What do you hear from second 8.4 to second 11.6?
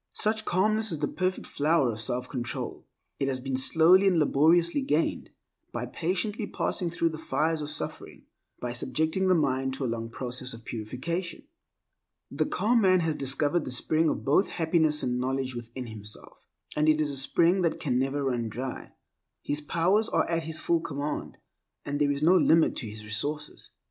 by subjecting the mind to a long process of purification.